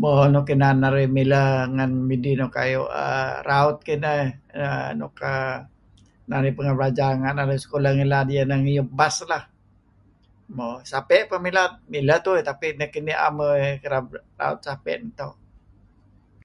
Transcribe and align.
Mo 0.00 0.10
nuk 0.32 0.48
inan 0.54 0.76
narih 0.82 1.08
mileh 1.16 1.48
ngen 1.74 1.92
midih 2.08 2.34
nuk 2.40 2.52
kayu' 2.56 2.92
aaa... 3.02 3.30
raut 3.48 3.76
kineh 3.86 4.22
err... 4.62 4.88
nuk 4.98 5.14
narih 6.30 6.52
pengeh 6.56 6.74
belajar 6.78 7.10
narih 7.38 7.58
sekulah 7.62 7.92
ngilad 7.94 8.26
ieh 8.34 8.44
ineh 8.46 8.60
ngiup 8.64 8.88
bas 8.98 9.16
lah. 9.30 9.44
Mo, 10.56 10.68
Sapey' 10.90 11.26
peh 11.28 11.38
ngilad, 11.42 11.72
mileh 11.92 12.18
tuih 12.24 12.42
tapi 12.48 12.66
nekinih 12.80 13.16
'em 13.24 13.36
uih 13.48 13.68
mileh 13.82 14.02
raut 14.40 14.60
sapey' 14.66 15.00
neto'. 15.02 15.34